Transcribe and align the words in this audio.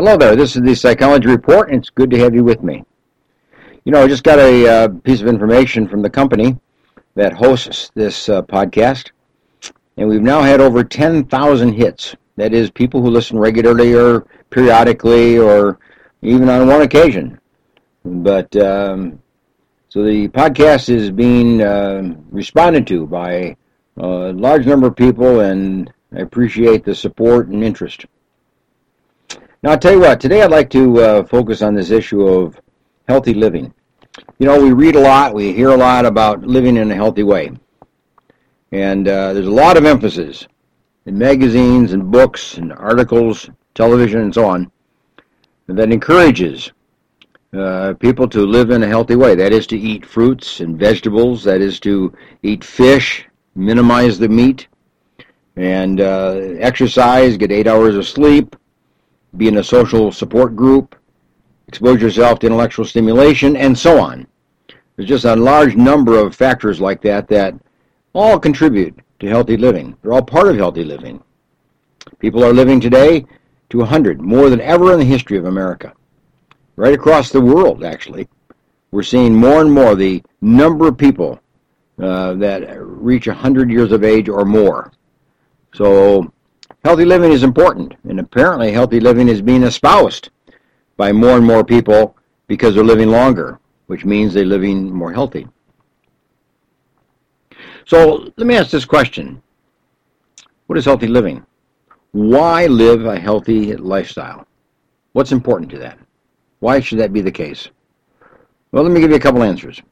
Hello 0.00 0.16
there, 0.16 0.34
this 0.34 0.56
is 0.56 0.62
the 0.62 0.74
Psychology 0.74 1.28
Report, 1.28 1.68
and 1.68 1.78
it's 1.78 1.90
good 1.90 2.08
to 2.08 2.18
have 2.20 2.34
you 2.34 2.42
with 2.42 2.62
me. 2.62 2.82
You 3.84 3.92
know, 3.92 4.02
I 4.02 4.08
just 4.08 4.24
got 4.24 4.38
a 4.38 4.66
uh, 4.66 4.88
piece 4.88 5.20
of 5.20 5.26
information 5.26 5.86
from 5.86 6.00
the 6.00 6.08
company 6.08 6.58
that 7.16 7.34
hosts 7.34 7.90
this 7.94 8.30
uh, 8.30 8.40
podcast, 8.40 9.10
and 9.98 10.08
we've 10.08 10.22
now 10.22 10.40
had 10.40 10.58
over 10.58 10.82
10,000 10.82 11.74
hits. 11.74 12.16
That 12.36 12.54
is, 12.54 12.70
people 12.70 13.02
who 13.02 13.10
listen 13.10 13.38
regularly 13.38 13.92
or 13.92 14.22
periodically 14.48 15.38
or 15.38 15.78
even 16.22 16.48
on 16.48 16.66
one 16.66 16.80
occasion. 16.80 17.38
But 18.02 18.56
um, 18.56 19.20
so 19.90 20.02
the 20.02 20.28
podcast 20.28 20.88
is 20.88 21.10
being 21.10 21.60
uh, 21.60 22.14
responded 22.30 22.86
to 22.86 23.06
by 23.06 23.54
a 23.98 24.32
large 24.32 24.64
number 24.64 24.86
of 24.86 24.96
people, 24.96 25.40
and 25.40 25.92
I 26.16 26.20
appreciate 26.20 26.86
the 26.86 26.94
support 26.94 27.48
and 27.48 27.62
interest. 27.62 28.06
Now, 29.62 29.72
I'll 29.72 29.78
tell 29.78 29.92
you 29.92 30.00
what, 30.00 30.20
today 30.20 30.40
I'd 30.40 30.50
like 30.50 30.70
to 30.70 31.00
uh, 31.00 31.24
focus 31.24 31.60
on 31.60 31.74
this 31.74 31.90
issue 31.90 32.26
of 32.26 32.58
healthy 33.06 33.34
living. 33.34 33.74
You 34.38 34.46
know, 34.46 34.58
we 34.58 34.72
read 34.72 34.96
a 34.96 35.00
lot, 35.00 35.34
we 35.34 35.52
hear 35.52 35.68
a 35.68 35.76
lot 35.76 36.06
about 36.06 36.42
living 36.42 36.78
in 36.78 36.90
a 36.90 36.94
healthy 36.94 37.24
way. 37.24 37.52
And 38.72 39.06
uh, 39.06 39.34
there's 39.34 39.46
a 39.46 39.50
lot 39.50 39.76
of 39.76 39.84
emphasis 39.84 40.48
in 41.04 41.18
magazines 41.18 41.92
and 41.92 42.10
books 42.10 42.56
and 42.56 42.72
articles, 42.72 43.50
television, 43.74 44.22
and 44.22 44.34
so 44.34 44.46
on 44.46 44.72
that 45.66 45.92
encourages 45.92 46.72
uh, 47.52 47.92
people 48.00 48.28
to 48.28 48.46
live 48.46 48.70
in 48.70 48.82
a 48.82 48.88
healthy 48.88 49.14
way. 49.14 49.34
That 49.34 49.52
is 49.52 49.66
to 49.66 49.78
eat 49.78 50.06
fruits 50.06 50.60
and 50.60 50.78
vegetables, 50.78 51.44
that 51.44 51.60
is 51.60 51.78
to 51.80 52.14
eat 52.42 52.64
fish, 52.64 53.26
minimize 53.54 54.18
the 54.18 54.28
meat, 54.28 54.68
and 55.56 56.00
uh, 56.00 56.56
exercise, 56.60 57.36
get 57.36 57.52
eight 57.52 57.66
hours 57.66 57.94
of 57.94 58.08
sleep, 58.08 58.56
be 59.36 59.48
in 59.48 59.58
a 59.58 59.64
social 59.64 60.12
support 60.12 60.56
group, 60.56 60.96
expose 61.68 62.02
yourself 62.02 62.38
to 62.40 62.46
intellectual 62.46 62.84
stimulation, 62.84 63.56
and 63.56 63.78
so 63.78 64.00
on. 64.00 64.26
There's 64.96 65.08
just 65.08 65.24
a 65.24 65.36
large 65.36 65.76
number 65.76 66.18
of 66.18 66.34
factors 66.34 66.80
like 66.80 67.00
that 67.02 67.28
that 67.28 67.54
all 68.12 68.38
contribute 68.38 68.98
to 69.20 69.28
healthy 69.28 69.56
living. 69.56 69.96
They're 70.02 70.12
all 70.12 70.22
part 70.22 70.48
of 70.48 70.56
healthy 70.56 70.84
living. 70.84 71.22
People 72.18 72.44
are 72.44 72.52
living 72.52 72.80
today 72.80 73.24
to 73.70 73.78
100, 73.78 74.20
more 74.20 74.50
than 74.50 74.60
ever 74.60 74.92
in 74.92 74.98
the 74.98 75.04
history 75.04 75.38
of 75.38 75.44
America. 75.44 75.92
Right 76.76 76.94
across 76.94 77.30
the 77.30 77.40
world, 77.40 77.84
actually. 77.84 78.28
We're 78.90 79.02
seeing 79.02 79.34
more 79.34 79.60
and 79.60 79.72
more 79.72 79.94
the 79.94 80.22
number 80.40 80.88
of 80.88 80.98
people 80.98 81.40
uh, 82.02 82.34
that 82.34 82.66
reach 82.80 83.26
100 83.26 83.70
years 83.70 83.92
of 83.92 84.02
age 84.02 84.28
or 84.28 84.44
more. 84.44 84.92
So 85.74 86.32
healthy 86.84 87.04
living 87.04 87.32
is 87.32 87.42
important, 87.42 87.94
and 88.08 88.20
apparently 88.20 88.72
healthy 88.72 89.00
living 89.00 89.28
is 89.28 89.42
being 89.42 89.62
espoused 89.62 90.30
by 90.96 91.12
more 91.12 91.36
and 91.36 91.46
more 91.46 91.64
people 91.64 92.16
because 92.46 92.74
they're 92.74 92.84
living 92.84 93.10
longer, 93.10 93.58
which 93.86 94.04
means 94.04 94.32
they're 94.32 94.44
living 94.44 94.92
more 94.92 95.12
healthy. 95.12 95.46
So 97.86 98.30
let 98.36 98.46
me 98.46 98.56
ask 98.56 98.70
this 98.70 98.84
question. 98.84 99.42
What 100.66 100.78
is 100.78 100.84
healthy 100.84 101.08
living? 101.08 101.44
Why 102.12 102.66
live 102.66 103.06
a 103.06 103.18
healthy 103.18 103.74
lifestyle? 103.76 104.46
What's 105.12 105.32
important 105.32 105.70
to 105.72 105.78
that? 105.78 105.98
Why 106.60 106.80
should 106.80 106.98
that 106.98 107.12
be 107.12 107.20
the 107.20 107.32
case? 107.32 107.68
Well, 108.72 108.84
let 108.84 108.92
me 108.92 109.00
give 109.00 109.10
you 109.10 109.16
a 109.16 109.20
couple 109.20 109.42
answers. 109.42 109.82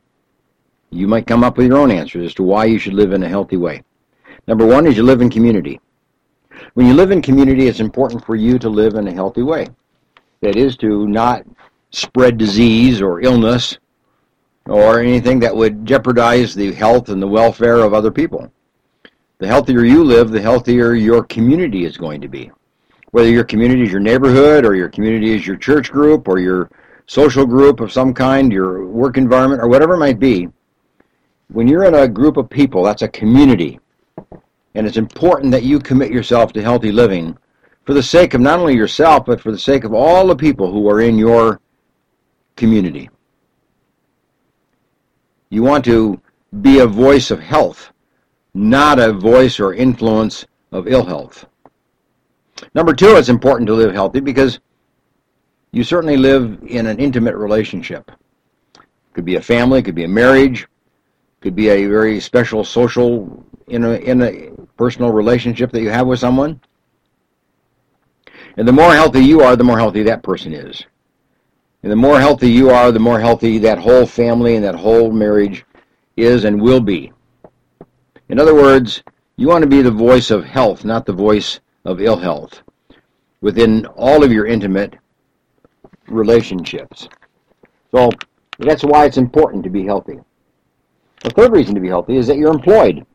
You 0.90 1.08
might 1.08 1.26
come 1.26 1.42
up 1.42 1.56
with 1.56 1.66
your 1.66 1.78
own 1.78 1.90
answers 1.90 2.26
as 2.26 2.34
to 2.34 2.42
why 2.42 2.66
you 2.66 2.78
should 2.78 2.94
live 2.94 3.12
in 3.12 3.22
a 3.22 3.28
healthy 3.28 3.56
way. 3.56 3.82
Number 4.46 4.64
one 4.64 4.86
is 4.86 4.96
you 4.96 5.02
live 5.02 5.20
in 5.20 5.30
community. 5.30 5.80
When 6.74 6.86
you 6.86 6.94
live 6.94 7.10
in 7.10 7.22
community, 7.22 7.66
it's 7.66 7.80
important 7.80 8.24
for 8.24 8.36
you 8.36 8.58
to 8.58 8.68
live 8.68 8.94
in 8.94 9.08
a 9.08 9.12
healthy 9.12 9.42
way. 9.42 9.66
That 10.40 10.56
is 10.56 10.76
to 10.78 11.06
not 11.08 11.44
spread 11.90 12.38
disease 12.38 13.00
or 13.00 13.20
illness 13.20 13.78
or 14.66 15.00
anything 15.00 15.40
that 15.40 15.56
would 15.56 15.86
jeopardize 15.86 16.54
the 16.54 16.72
health 16.72 17.08
and 17.08 17.20
the 17.20 17.26
welfare 17.26 17.78
of 17.78 17.94
other 17.94 18.10
people. 18.10 18.52
The 19.38 19.46
healthier 19.46 19.84
you 19.84 20.04
live, 20.04 20.30
the 20.30 20.40
healthier 20.40 20.94
your 20.94 21.22
community 21.24 21.84
is 21.84 21.96
going 21.96 22.20
to 22.20 22.28
be. 22.28 22.50
Whether 23.12 23.30
your 23.30 23.44
community 23.44 23.82
is 23.82 23.90
your 23.90 24.00
neighborhood 24.00 24.66
or 24.66 24.74
your 24.74 24.88
community 24.88 25.34
is 25.34 25.46
your 25.46 25.56
church 25.56 25.90
group 25.90 26.28
or 26.28 26.38
your 26.38 26.70
social 27.06 27.46
group 27.46 27.80
of 27.80 27.90
some 27.90 28.12
kind, 28.12 28.52
your 28.52 28.86
work 28.86 29.16
environment, 29.16 29.62
or 29.62 29.68
whatever 29.68 29.94
it 29.94 29.98
might 29.98 30.18
be, 30.18 30.48
when 31.50 31.66
you're 31.66 31.84
in 31.84 31.94
a 31.94 32.06
group 32.06 32.36
of 32.36 32.50
people, 32.50 32.82
that's 32.82 33.02
a 33.02 33.08
community. 33.08 33.80
And 34.74 34.86
it's 34.86 34.96
important 34.96 35.52
that 35.52 35.64
you 35.64 35.78
commit 35.78 36.12
yourself 36.12 36.52
to 36.52 36.62
healthy 36.62 36.92
living 36.92 37.36
for 37.84 37.94
the 37.94 38.02
sake 38.02 38.34
of 38.34 38.40
not 38.40 38.58
only 38.58 38.74
yourself, 38.74 39.24
but 39.24 39.40
for 39.40 39.50
the 39.50 39.58
sake 39.58 39.84
of 39.84 39.94
all 39.94 40.26
the 40.26 40.36
people 40.36 40.70
who 40.70 40.88
are 40.90 41.00
in 41.00 41.16
your 41.16 41.60
community. 42.56 43.08
You 45.50 45.62
want 45.62 45.84
to 45.86 46.20
be 46.60 46.80
a 46.80 46.86
voice 46.86 47.30
of 47.30 47.40
health, 47.40 47.90
not 48.52 48.98
a 48.98 49.12
voice 49.12 49.58
or 49.58 49.72
influence 49.72 50.44
of 50.70 50.86
ill 50.86 51.04
health. 51.04 51.46
Number 52.74 52.92
two, 52.92 53.16
it's 53.16 53.28
important 53.28 53.66
to 53.68 53.74
live 53.74 53.92
healthy 53.94 54.20
because 54.20 54.60
you 55.72 55.84
certainly 55.84 56.16
live 56.16 56.58
in 56.66 56.86
an 56.86 56.98
intimate 56.98 57.36
relationship. 57.36 58.10
It 58.74 59.14
could 59.14 59.24
be 59.24 59.36
a 59.36 59.40
family, 59.40 59.78
it 59.78 59.84
could 59.84 59.94
be 59.94 60.04
a 60.04 60.08
marriage, 60.08 60.62
it 60.62 61.40
could 61.40 61.56
be 61.56 61.68
a 61.68 61.86
very 61.86 62.20
special 62.20 62.64
social 62.64 63.44
in 63.68 63.84
a, 63.84 63.92
in 63.92 64.22
a 64.22 64.50
personal 64.76 65.12
relationship 65.12 65.70
that 65.72 65.82
you 65.82 65.90
have 65.90 66.06
with 66.06 66.18
someone. 66.18 66.60
And 68.56 68.66
the 68.66 68.72
more 68.72 68.92
healthy 68.92 69.24
you 69.24 69.40
are, 69.40 69.56
the 69.56 69.64
more 69.64 69.78
healthy 69.78 70.02
that 70.04 70.22
person 70.22 70.52
is. 70.52 70.84
And 71.82 71.92
the 71.92 71.96
more 71.96 72.18
healthy 72.18 72.50
you 72.50 72.70
are, 72.70 72.90
the 72.90 72.98
more 72.98 73.20
healthy 73.20 73.58
that 73.58 73.78
whole 73.78 74.04
family 74.04 74.56
and 74.56 74.64
that 74.64 74.74
whole 74.74 75.12
marriage 75.12 75.64
is 76.16 76.44
and 76.44 76.60
will 76.60 76.80
be. 76.80 77.12
In 78.28 78.40
other 78.40 78.54
words, 78.54 79.02
you 79.36 79.48
want 79.48 79.62
to 79.62 79.68
be 79.68 79.82
the 79.82 79.90
voice 79.90 80.30
of 80.30 80.44
health, 80.44 80.84
not 80.84 81.06
the 81.06 81.12
voice 81.12 81.60
of 81.84 82.00
ill 82.00 82.16
health 82.16 82.62
within 83.40 83.86
all 83.86 84.24
of 84.24 84.32
your 84.32 84.46
intimate 84.46 84.96
relationships. 86.08 87.08
So 87.92 88.10
that's 88.58 88.82
why 88.82 89.04
it's 89.04 89.16
important 89.16 89.62
to 89.64 89.70
be 89.70 89.84
healthy. 89.84 90.18
The 91.22 91.30
third 91.30 91.52
reason 91.52 91.74
to 91.74 91.80
be 91.80 91.88
healthy 91.88 92.16
is 92.16 92.26
that 92.26 92.36
you're 92.36 92.52
employed. 92.52 93.06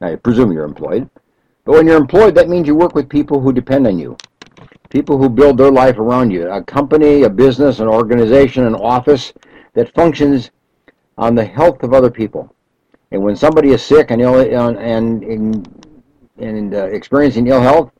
I 0.00 0.16
presume 0.16 0.52
you're 0.52 0.64
employed. 0.64 1.08
But 1.64 1.72
when 1.74 1.86
you're 1.86 1.96
employed, 1.96 2.34
that 2.36 2.48
means 2.48 2.66
you 2.66 2.74
work 2.74 2.94
with 2.94 3.08
people 3.08 3.40
who 3.40 3.52
depend 3.52 3.86
on 3.86 3.98
you 3.98 4.16
people 4.90 5.16
who 5.16 5.28
build 5.28 5.56
their 5.56 5.70
life 5.70 5.98
around 5.98 6.30
you, 6.30 6.50
a 6.50 6.62
company, 6.62 7.22
a 7.22 7.30
business, 7.30 7.78
an 7.78 7.88
organization, 7.88 8.66
an 8.66 8.74
office 8.74 9.32
that 9.72 9.94
functions 9.94 10.50
on 11.16 11.34
the 11.34 11.44
health 11.44 11.82
of 11.82 11.94
other 11.94 12.10
people. 12.10 12.54
And 13.12 13.22
when 13.22 13.36
somebody 13.36 13.70
is 13.70 13.82
sick 13.82 14.10
and 14.10 14.20
ill 14.20 14.40
and 14.40 15.24
and, 15.24 15.68
and 16.38 16.74
uh, 16.74 16.86
experiencing 16.86 17.46
ill 17.46 17.60
health, 17.60 17.92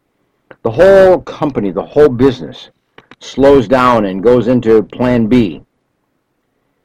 the 0.63 0.71
whole 0.71 1.21
company, 1.23 1.71
the 1.71 1.85
whole 1.85 2.09
business 2.09 2.71
slows 3.21 3.69
down 3.69 4.07
and 4.07 4.23
goes 4.23 4.49
into 4.49 4.83
plan 4.83 5.27
B. 5.27 5.63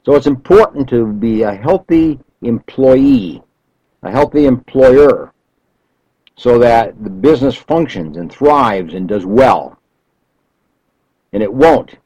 So 0.05 0.15
it's 0.15 0.27
important 0.27 0.87
to 0.89 1.07
be 1.07 1.41
a 1.41 1.53
healthy 1.53 2.19
employee, 2.41 3.41
a 4.05 4.11
healthy 4.11 4.45
employer, 4.45 5.33
so 6.35 6.59
that 6.59 7.03
the 7.03 7.09
business 7.09 7.55
functions 7.55 8.17
and 8.17 8.31
thrives 8.31 8.93
and 8.93 9.07
does 9.07 9.25
well. 9.25 9.79
And 11.33 11.41
it 11.41 11.51
won't 11.51 11.97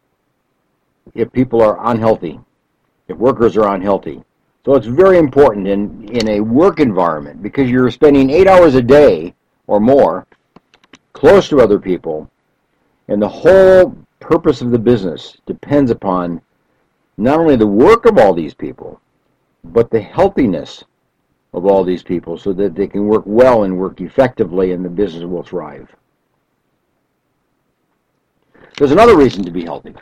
if 1.13 1.31
people 1.33 1.61
are 1.61 1.91
unhealthy, 1.91 2.39
if 3.07 3.17
workers 3.17 3.57
are 3.57 3.75
unhealthy. 3.75 4.23
So 4.65 4.75
it's 4.75 4.87
very 4.87 5.17
important 5.17 5.67
in, 5.67 6.07
in 6.09 6.29
a 6.29 6.39
work 6.39 6.79
environment 6.79 7.43
because 7.43 7.69
you're 7.69 7.91
spending 7.91 8.29
eight 8.29 8.47
hours 8.47 8.75
a 8.75 8.81
day 8.81 9.33
or 9.67 9.79
more 9.79 10.25
close 11.13 11.49
to 11.49 11.59
other 11.59 11.79
people, 11.79 12.29
and 13.09 13.21
the 13.21 13.27
whole 13.27 13.97
purpose 14.19 14.61
of 14.61 14.71
the 14.71 14.79
business 14.79 15.37
depends 15.45 15.91
upon 15.91 16.41
not 17.17 17.39
only 17.39 17.57
the 17.57 17.67
work 17.67 18.05
of 18.05 18.17
all 18.17 18.33
these 18.33 18.53
people, 18.53 19.01
but 19.63 19.89
the 19.89 19.99
healthiness 19.99 20.85
of 21.53 21.65
all 21.65 21.83
these 21.83 22.03
people 22.03 22.37
so 22.37 22.53
that 22.53 22.75
they 22.75 22.87
can 22.87 23.07
work 23.07 23.23
well 23.25 23.63
and 23.63 23.77
work 23.77 24.01
effectively 24.01 24.71
and 24.71 24.85
the 24.85 24.89
business 24.89 25.23
will 25.23 25.43
thrive. 25.43 25.89
There's 28.77 28.91
another 28.91 29.17
reason 29.17 29.43
to 29.43 29.51
be 29.51 29.63
healthy, 29.63 29.93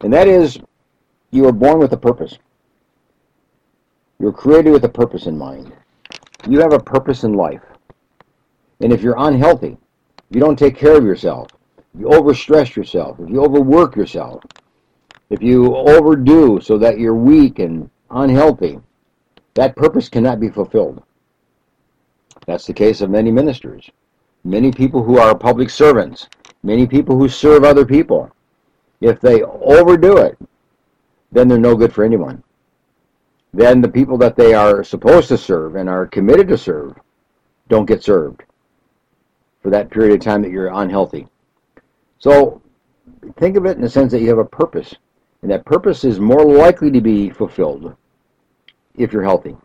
and 0.00 0.12
that 0.12 0.28
is 0.28 0.58
you 1.30 1.46
are 1.46 1.52
born 1.52 1.78
with 1.78 1.92
a 1.92 1.96
purpose. 1.96 2.38
You're 4.18 4.32
created 4.32 4.70
with 4.70 4.84
a 4.84 4.88
purpose 4.88 5.26
in 5.26 5.36
mind. 5.36 5.72
You 6.48 6.60
have 6.60 6.72
a 6.72 6.78
purpose 6.78 7.24
in 7.24 7.34
life. 7.34 7.62
And 8.80 8.92
if 8.92 9.02
you're 9.02 9.16
unhealthy, 9.18 9.76
if 10.30 10.36
you 10.36 10.40
don't 10.40 10.58
take 10.58 10.76
care 10.76 10.96
of 10.96 11.04
yourself, 11.04 11.48
if 11.94 12.00
you 12.00 12.06
overstress 12.06 12.74
yourself, 12.74 13.18
if 13.20 13.28
you 13.28 13.42
overwork 13.42 13.96
yourself, 13.96 14.42
if 15.30 15.42
you 15.42 15.74
overdo 15.74 16.60
so 16.60 16.78
that 16.78 16.98
you're 16.98 17.14
weak 17.14 17.58
and 17.58 17.90
unhealthy, 18.10 18.80
that 19.54 19.76
purpose 19.76 20.08
cannot 20.08 20.40
be 20.40 20.48
fulfilled. 20.48 21.02
That's 22.46 22.66
the 22.66 22.72
case 22.72 23.00
of 23.00 23.10
many 23.10 23.30
ministers. 23.30 23.90
Many 24.44 24.72
people 24.72 25.02
who 25.04 25.18
are 25.18 25.36
public 25.36 25.70
servants 25.70 26.28
many 26.62 26.86
people 26.86 27.18
who 27.18 27.28
serve 27.28 27.64
other 27.64 27.84
people, 27.84 28.30
if 29.00 29.20
they 29.20 29.42
overdo 29.42 30.18
it, 30.18 30.38
then 31.32 31.48
they're 31.48 31.58
no 31.58 31.74
good 31.74 31.92
for 31.92 32.04
anyone. 32.04 32.42
Then 33.52 33.80
the 33.80 33.88
people 33.88 34.16
that 34.18 34.36
they 34.36 34.54
are 34.54 34.84
supposed 34.84 35.28
to 35.28 35.38
serve 35.38 35.76
and 35.76 35.88
are 35.88 36.06
committed 36.06 36.48
to 36.48 36.58
serve 36.58 36.96
don't 37.68 37.86
get 37.86 38.02
served 38.02 38.44
for 39.62 39.70
that 39.70 39.90
period 39.90 40.14
of 40.14 40.20
time 40.20 40.42
that 40.42 40.50
you're 40.50 40.68
unhealthy. 40.68 41.26
So 42.18 42.62
think 43.36 43.56
of 43.56 43.66
it 43.66 43.76
in 43.76 43.82
the 43.82 43.88
sense 43.88 44.12
that 44.12 44.20
you 44.20 44.28
have 44.28 44.38
a 44.38 44.44
purpose, 44.44 44.94
and 45.42 45.50
that 45.50 45.64
purpose 45.64 46.04
is 46.04 46.20
more 46.20 46.44
likely 46.44 46.90
to 46.90 47.00
be 47.00 47.30
fulfilled 47.30 47.96
if 48.96 49.12
you're 49.12 49.22
healthy 49.22 49.56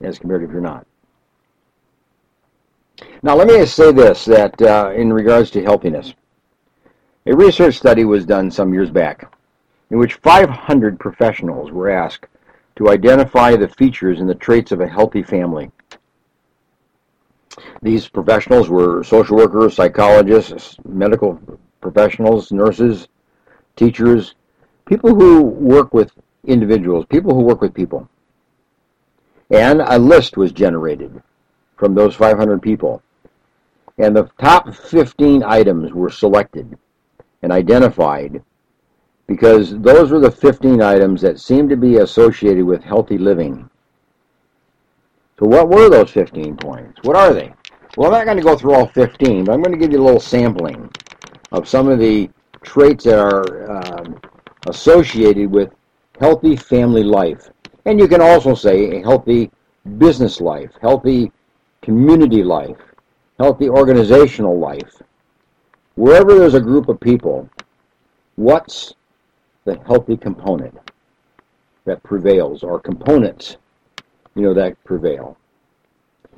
as 0.00 0.18
compared 0.18 0.40
to 0.40 0.46
if 0.46 0.52
you're 0.52 0.60
not. 0.60 0.86
Now, 3.22 3.34
let 3.34 3.48
me 3.48 3.64
say 3.66 3.92
this 3.92 4.24
that 4.26 4.60
uh, 4.62 4.92
in 4.94 5.12
regards 5.12 5.50
to 5.52 5.62
healthiness, 5.62 6.14
a 7.26 7.34
research 7.34 7.76
study 7.76 8.04
was 8.04 8.24
done 8.24 8.50
some 8.50 8.72
years 8.72 8.90
back 8.90 9.32
in 9.90 9.98
which 9.98 10.14
500 10.14 10.98
professionals 10.98 11.70
were 11.70 11.90
asked 11.90 12.26
to 12.76 12.90
identify 12.90 13.56
the 13.56 13.68
features 13.68 14.20
and 14.20 14.28
the 14.28 14.34
traits 14.34 14.72
of 14.72 14.80
a 14.80 14.88
healthy 14.88 15.22
family. 15.22 15.70
These 17.82 18.08
professionals 18.08 18.68
were 18.68 19.02
social 19.04 19.36
workers, 19.36 19.74
psychologists, 19.74 20.76
medical 20.86 21.38
professionals, 21.80 22.52
nurses, 22.52 23.08
teachers, 23.76 24.34
people 24.86 25.14
who 25.14 25.42
work 25.42 25.92
with 25.92 26.12
individuals, 26.44 27.04
people 27.06 27.34
who 27.34 27.42
work 27.42 27.60
with 27.60 27.74
people. 27.74 28.08
And 29.50 29.80
a 29.80 29.98
list 29.98 30.36
was 30.36 30.52
generated 30.52 31.22
from 31.76 31.94
those 31.94 32.14
500 32.14 32.62
people. 32.62 33.02
And 33.98 34.14
the 34.14 34.30
top 34.40 34.74
15 34.74 35.42
items 35.42 35.92
were 35.92 36.10
selected 36.10 36.78
and 37.42 37.52
identified 37.52 38.42
because 39.26 39.78
those 39.78 40.10
were 40.10 40.20
the 40.20 40.30
15 40.30 40.82
items 40.82 41.20
that 41.22 41.38
seemed 41.38 41.70
to 41.70 41.76
be 41.76 41.98
associated 41.98 42.64
with 42.64 42.82
healthy 42.82 43.18
living. 43.18 43.68
So 45.38 45.46
what 45.46 45.68
were 45.68 45.88
those 45.88 46.10
15 46.10 46.56
points? 46.56 47.00
What 47.02 47.16
are 47.16 47.32
they? 47.32 47.52
Well, 47.96 48.08
I'm 48.08 48.18
not 48.18 48.24
going 48.24 48.36
to 48.36 48.42
go 48.42 48.56
through 48.56 48.74
all 48.74 48.88
15, 48.88 49.44
but 49.44 49.52
I'm 49.52 49.62
going 49.62 49.72
to 49.72 49.78
give 49.78 49.92
you 49.92 50.00
a 50.00 50.04
little 50.04 50.20
sampling 50.20 50.90
of 51.52 51.68
some 51.68 51.88
of 51.88 51.98
the 51.98 52.30
traits 52.62 53.04
that 53.04 53.18
are 53.18 53.70
um, 53.70 54.20
associated 54.66 55.50
with 55.50 55.70
healthy 56.20 56.56
family 56.56 57.02
life. 57.02 57.50
And 57.86 57.98
you 57.98 58.06
can 58.08 58.20
also 58.20 58.54
say 58.54 58.98
a 58.98 59.02
healthy 59.02 59.50
business 59.98 60.40
life, 60.40 60.70
healthy 60.80 61.32
community 61.82 62.42
life, 62.42 62.76
healthy 63.38 63.68
organizational 63.68 64.58
life. 64.58 65.02
Wherever 65.94 66.38
there's 66.38 66.54
a 66.54 66.60
group 66.60 66.88
of 66.88 67.00
people, 67.00 67.48
what's 68.36 68.94
the 69.64 69.78
healthy 69.86 70.16
component 70.16 70.76
that 71.84 72.02
prevails, 72.02 72.62
or 72.62 72.78
components, 72.78 73.56
you 74.34 74.42
know, 74.42 74.54
that 74.54 74.82
prevail? 74.84 75.36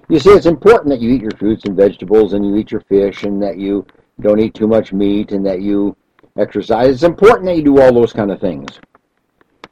You 0.09 0.19
see, 0.19 0.31
it's 0.31 0.47
important 0.47 0.91
that 0.91 1.00
you 1.00 1.11
eat 1.11 1.23
your 1.23 1.31
fruits 1.33 1.65
and 1.65 1.77
vegetables 1.77 2.33
and 2.33 2.47
you 2.47 2.56
eat 2.56 2.71
your 2.71 2.83
fish 2.83 3.25
and 3.25 3.43
that 3.43 3.59
you 3.59 3.87
don't 4.21 4.41
eat 4.41 4.55
too 4.55 4.69
much 4.69 4.93
meat 4.93 5.33
and 5.33 5.44
that 5.47 5.61
you 5.62 5.97
exercise. 6.37 6.94
It's 6.94 7.03
important 7.03 7.47
that 7.47 7.56
you 7.56 7.65
do 7.65 7.81
all 7.81 7.93
those 7.93 8.12
kind 8.12 8.31
of 8.31 8.41
things. 8.41 8.69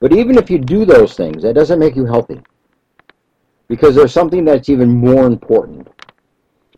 But 0.00 0.14
even 0.14 0.38
if 0.38 0.50
you 0.50 0.58
do 0.58 0.84
those 0.84 1.14
things, 1.14 1.42
that 1.42 1.54
doesn't 1.54 1.78
make 1.78 1.94
you 1.94 2.06
healthy. 2.06 2.40
Because 3.68 3.94
there's 3.94 4.12
something 4.12 4.44
that's 4.44 4.68
even 4.68 4.88
more 4.88 5.26
important, 5.26 5.86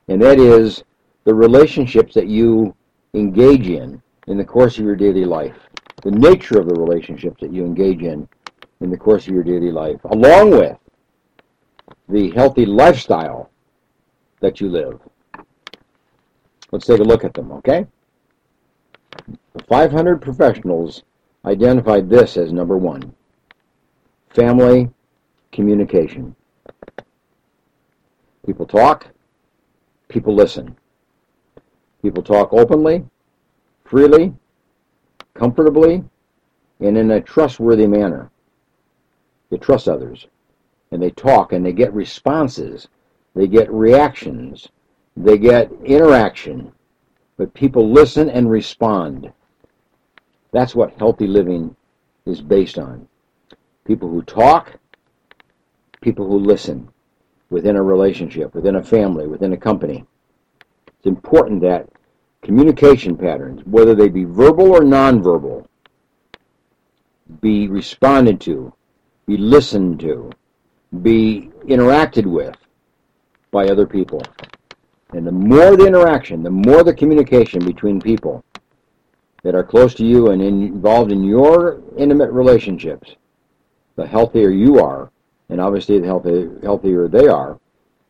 and 0.09 0.21
that 0.21 0.39
is 0.39 0.85
the 1.25 1.35
relationships 1.35 2.13
that 2.15 2.27
you 2.27 2.75
engage 3.15 3.69
in 3.69 4.03
in 4.27 4.37
the 4.37 4.45
course 4.45 4.77
of 4.79 4.85
your 4.85 4.97
daily 4.97 5.25
life, 5.25 5.57
the 6.03 6.11
nature 6.11 6.59
of 6.59 6.69
the 6.69 6.75
relationships 6.75 7.41
that 7.41 7.53
you 7.53 7.65
engage 7.65 8.03
in 8.03 8.29
in 8.81 8.91
the 8.91 8.97
course 8.97 9.27
of 9.27 9.33
your 9.33 9.45
daily 9.45 9.71
life, 9.71 10.01
along 10.07 10.51
with 10.51 10.77
the 12.09 12.31
healthy 12.33 12.67
lifestyle 12.67 13.51
that 14.41 14.61
you 14.61 14.69
live. 14.69 15.01
Let's 16.73 16.87
take 16.87 17.01
a 17.01 17.05
look 17.05 17.25
at 17.25 17.35
them, 17.35 17.53
okay? 17.53 17.87
The 19.55 19.63
500 19.69 20.21
professionals 20.21 21.05
identified 21.45 22.09
this 22.09 22.37
as 22.37 22.53
number 22.53 22.77
one 22.77 23.15
family 24.31 24.89
communication. 25.51 26.35
People 28.47 28.67
talk, 28.67 29.09
people 30.09 30.35
listen. 30.35 30.77
People 32.03 32.23
talk 32.23 32.53
openly, 32.53 33.05
freely, 33.85 34.35
comfortably, 35.35 36.03
and 36.81 36.99
in 36.99 37.11
a 37.13 37.21
trustworthy 37.21 37.87
manner. 37.87 38.31
They 39.51 39.59
trust 39.59 39.89
others, 39.89 40.27
and 40.91 41.01
they 41.01 41.11
talk, 41.11 41.53
and 41.53 41.65
they 41.65 41.73
get 41.73 41.93
responses, 41.95 42.89
they 43.35 43.47
get 43.47 43.71
reactions, 43.71 44.69
they 45.17 45.39
get 45.39 45.71
interaction, 45.85 46.73
but 47.37 47.55
people 47.55 47.93
listen 47.93 48.29
and 48.31 48.51
respond. 48.51 49.33
That's 50.53 50.75
what 50.75 50.95
healthy 50.99 51.27
living 51.27 51.75
is 52.27 52.41
based 52.41 52.79
on. 52.79 53.09
People 53.87 54.09
who 54.09 54.23
talk, 54.23 54.79
people 56.01 56.27
who 56.27 56.39
listen 56.39 56.89
within 57.51 57.77
a 57.77 57.83
relationship, 57.83 58.55
within 58.55 58.77
a 58.77 58.83
family, 58.83 59.27
within 59.27 59.55
a 59.55 59.57
company. 59.57 60.05
It's 60.87 61.07
important 61.07 61.63
that 61.63 61.89
communication 62.43 63.17
patterns, 63.17 63.63
whether 63.65 63.95
they 63.95 64.09
be 64.09 64.25
verbal 64.25 64.73
or 64.73 64.81
nonverbal, 64.81 65.67
be 67.41 67.69
responded 67.69 68.41
to, 68.43 68.73
be 69.27 69.37
listened 69.37 70.01
to, 70.01 70.31
be 71.01 71.51
interacted 71.67 72.27
with 72.27 72.57
by 73.51 73.67
other 73.67 73.87
people. 73.87 74.23
And 75.13 75.27
the 75.27 75.33
more 75.33 75.77
the 75.77 75.87
interaction, 75.87 76.43
the 76.43 76.51
more 76.51 76.85
the 76.85 76.95
communication 76.95 77.65
between 77.65 78.01
people 78.01 78.45
that 79.43 79.55
are 79.55 79.65
close 79.65 79.95
to 79.95 80.05
you 80.05 80.31
and 80.31 80.41
involved 80.41 81.11
in 81.11 81.25
your 81.25 81.83
intimate 81.97 82.31
relationships, 82.31 83.17
the 83.97 84.07
healthier 84.07 84.51
you 84.51 84.79
are, 84.79 85.11
and 85.49 85.61
obviously 85.61 85.99
the 85.99 86.07
healthier 86.63 87.09
they 87.09 87.27
are, 87.29 87.59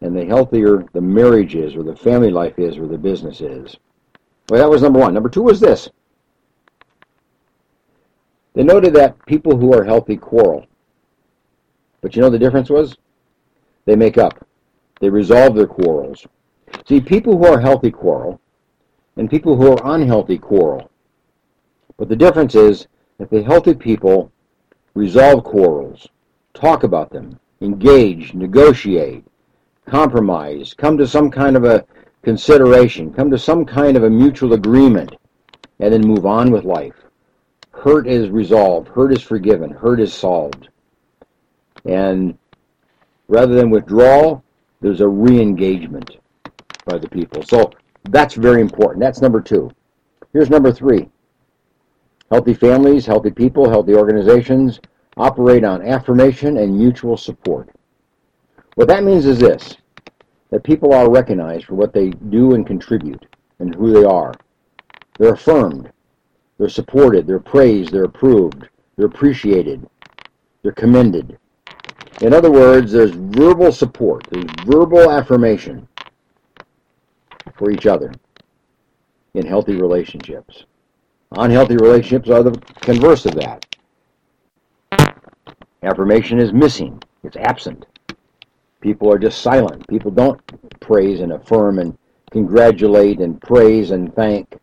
and 0.01 0.17
the 0.17 0.25
healthier 0.25 0.85
the 0.93 1.01
marriage 1.01 1.55
is, 1.55 1.75
or 1.75 1.83
the 1.83 1.97
family 1.97 2.31
life 2.31 2.59
is, 2.59 2.77
or 2.77 2.87
the 2.87 2.99
business 2.99 3.41
is. 3.41 3.77
Well, 4.49 4.61
that 4.61 4.71
was 4.71 4.83
number 4.83 4.99
one. 4.99 5.15
Number 5.15 5.29
two 5.29 5.43
was 5.43 5.61
this. 5.61 5.89
They 8.55 8.63
noted 8.63 8.93
that 8.95 9.25
people 9.27 9.57
who 9.57 9.73
are 9.73 9.85
healthy 9.85 10.17
quarrel. 10.17 10.67
But 12.03 12.15
you 12.15 12.21
know 12.21 12.31
the 12.31 12.39
difference 12.39 12.69
was? 12.69 12.97
They 13.87 13.97
make 13.97 14.19
up. 14.19 14.47
They 15.01 15.09
resolve 15.09 15.57
their 15.57 15.67
quarrels. 15.67 16.27
See, 16.87 17.01
people 17.01 17.39
who 17.39 17.47
are 17.47 17.61
healthy 17.61 17.91
quarrel, 17.91 18.41
and 19.17 19.31
people 19.31 19.57
who 19.57 19.73
are 19.73 19.95
unhealthy 19.95 20.39
quarrel. 20.39 20.91
But 21.97 22.09
the 22.09 22.17
difference 22.17 22.55
is 22.55 22.87
that 23.19 23.31
the 23.31 23.43
healthy 23.43 23.75
people 23.75 24.33
resolve 24.95 25.45
quarrels, 25.45 26.09
talk 26.55 26.83
about 26.83 27.11
them, 27.11 27.39
engage, 27.61 28.35
negotiate, 28.35 29.25
compromise, 29.87 30.75
come 30.75 30.99
to 30.99 31.07
some 31.07 31.31
kind 31.31 31.57
of 31.57 31.65
a 31.65 31.85
consideration, 32.23 33.13
come 33.13 33.31
to 33.31 33.39
some 33.39 33.65
kind 33.65 33.97
of 33.97 34.05
a 34.05 34.11
mutual 34.11 34.53
agreement, 34.53 35.15
and 35.81 35.93
then 35.93 36.07
move 36.07 36.27
on 36.27 36.51
with 36.51 36.65
life. 36.65 36.95
Hurt 37.73 38.07
is 38.07 38.31
resolved, 38.31 38.89
hurt 38.89 39.13
is 39.13 39.23
forgiven, 39.23 39.71
hurt 39.71 40.01
is 40.01 40.13
solved. 40.13 40.69
And 41.85 42.39
rather 43.29 43.55
than 43.55 43.71
withdrawal, 43.71 44.45
there's 44.81 45.01
a 45.01 45.09
re-engagement 45.09 46.19
by 46.85 46.99
the 46.99 47.09
people. 47.09 47.43
So 47.43 47.71
that's 48.11 48.35
very 48.35 48.61
important. 48.61 49.01
That's 49.01 49.21
number 49.21 49.41
two. 49.41 49.71
Here's 50.33 50.51
number 50.51 50.73
three. 50.73 51.09
Healthy 52.33 52.55
families, 52.55 53.05
healthy 53.05 53.31
people, 53.31 53.69
healthy 53.69 53.95
organizations 53.95 54.81
operate 55.19 55.65
on 55.65 55.87
affirmation 55.87 56.57
and 56.57 56.75
mutual 56.75 57.15
support. 57.15 57.69
What 58.75 58.89
that 58.89 59.05
means 59.05 59.27
is 59.27 59.39
this, 59.39 59.77
that 60.49 60.65
people 60.65 60.95
are 60.95 61.11
recognized 61.11 61.67
for 61.67 61.75
what 61.75 61.93
they 61.93 62.09
do 62.09 62.55
and 62.55 62.67
contribute 62.67 63.27
and 63.59 63.75
who 63.75 63.93
they 63.93 64.07
are. 64.07 64.33
They're 65.19 65.35
affirmed. 65.35 65.93
They're 66.57 66.71
supported. 66.71 67.27
They're 67.27 67.39
praised. 67.39 67.93
They're 67.93 68.05
approved. 68.05 68.67
They're 68.97 69.09
appreciated. 69.09 69.87
They're 70.63 70.73
commended. 70.73 71.37
In 72.23 72.33
other 72.33 72.51
words, 72.51 72.93
there's 72.93 73.11
verbal 73.11 73.73
support. 73.73 74.27
There's 74.31 74.47
verbal 74.65 75.11
affirmation 75.11 75.87
for 77.57 77.71
each 77.71 77.85
other 77.85 78.11
in 79.35 79.45
healthy 79.45 79.77
relationships. 79.77 80.65
Unhealthy 81.37 81.77
relationships 81.77 82.29
are 82.29 82.43
the 82.43 82.53
converse 82.81 83.27
of 83.27 83.35
that. 83.35 83.65
Affirmation 85.83 86.39
is 86.39 86.53
missing. 86.53 87.03
It's 87.25 87.37
absent. 87.37 87.87
People 88.81 89.13
are 89.13 89.19
just 89.19 89.43
silent. 89.43 89.87
People 89.89 90.11
don't 90.11 90.41
praise 90.81 91.21
and 91.21 91.33
affirm 91.33 91.79
and 91.79 91.97
congratulate 92.31 93.21
and 93.21 93.41
praise 93.41 93.91
and 93.91 94.15
thank 94.15 94.57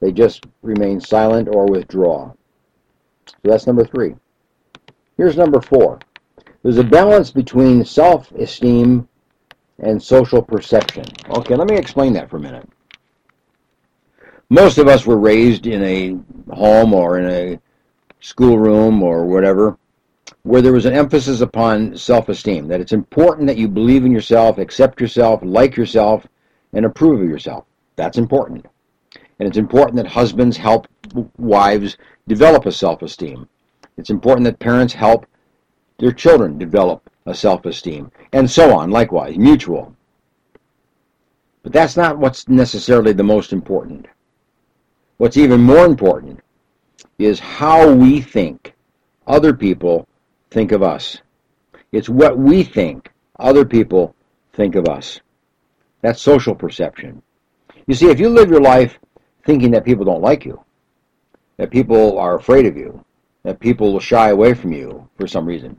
They 0.00 0.12
just 0.12 0.44
remain 0.62 1.00
silent 1.00 1.48
or 1.48 1.66
withdraw. 1.66 2.32
So 3.26 3.34
that's 3.42 3.66
number 3.66 3.84
three. 3.84 4.14
Here's 5.16 5.36
number 5.36 5.60
four. 5.60 5.98
There's 6.62 6.78
a 6.78 6.84
balance 6.84 7.30
between 7.30 7.84
self-esteem 7.84 9.08
and 9.78 10.02
social 10.02 10.42
perception. 10.42 11.04
Okay, 11.30 11.54
let 11.54 11.68
me 11.68 11.76
explain 11.76 12.12
that 12.14 12.28
for 12.28 12.36
a 12.36 12.40
minute. 12.40 12.68
Most 14.50 14.78
of 14.78 14.88
us 14.88 15.06
were 15.06 15.16
raised 15.18 15.66
in 15.66 15.82
a 15.84 16.52
home 16.52 16.92
or 16.92 17.18
in 17.18 17.30
a 17.30 17.60
schoolroom 18.20 19.02
or 19.02 19.24
whatever 19.24 19.78
where 20.42 20.62
there 20.62 20.72
was 20.72 20.86
an 20.86 20.94
emphasis 20.94 21.40
upon 21.40 21.96
self-esteem, 21.96 22.66
that 22.66 22.80
it's 22.80 22.92
important 22.92 23.46
that 23.46 23.58
you 23.58 23.68
believe 23.68 24.04
in 24.04 24.12
yourself, 24.12 24.58
accept 24.58 25.00
yourself, 25.00 25.40
like 25.42 25.76
yourself, 25.76 26.26
and 26.72 26.84
approve 26.84 27.20
of 27.20 27.28
yourself. 27.28 27.64
That's 27.96 28.18
important. 28.18 28.66
And 29.38 29.46
it's 29.46 29.58
important 29.58 29.96
that 29.96 30.06
husbands 30.06 30.56
help 30.56 30.88
wives 31.36 31.96
develop 32.26 32.66
a 32.66 32.72
self-esteem. 32.72 33.48
It's 33.98 34.10
important 34.10 34.44
that 34.46 34.58
parents 34.58 34.94
help 34.94 35.26
their 35.98 36.12
children 36.12 36.58
develop 36.58 37.08
a 37.26 37.34
self-esteem, 37.34 38.10
and 38.32 38.50
so 38.50 38.74
on, 38.74 38.90
likewise, 38.90 39.36
mutual. 39.36 39.94
But 41.62 41.72
that's 41.72 41.96
not 41.96 42.18
what's 42.18 42.48
necessarily 42.48 43.12
the 43.12 43.22
most 43.22 43.52
important. 43.52 44.06
What's 45.20 45.36
even 45.36 45.60
more 45.60 45.84
important 45.84 46.40
is 47.18 47.38
how 47.38 47.92
we 47.92 48.22
think 48.22 48.72
other 49.26 49.52
people 49.52 50.08
think 50.50 50.72
of 50.72 50.82
us. 50.82 51.18
It's 51.92 52.08
what 52.08 52.38
we 52.38 52.62
think 52.62 53.12
other 53.38 53.66
people 53.66 54.14
think 54.54 54.76
of 54.76 54.88
us. 54.88 55.20
That's 56.00 56.22
social 56.22 56.54
perception. 56.54 57.20
You 57.86 57.92
see, 57.92 58.08
if 58.08 58.18
you 58.18 58.30
live 58.30 58.48
your 58.48 58.62
life 58.62 58.98
thinking 59.44 59.70
that 59.72 59.84
people 59.84 60.06
don't 60.06 60.22
like 60.22 60.46
you, 60.46 60.64
that 61.58 61.70
people 61.70 62.18
are 62.18 62.36
afraid 62.36 62.64
of 62.64 62.78
you, 62.78 63.04
that 63.42 63.60
people 63.60 63.92
will 63.92 64.00
shy 64.00 64.30
away 64.30 64.54
from 64.54 64.72
you 64.72 65.06
for 65.18 65.26
some 65.26 65.44
reason, 65.44 65.78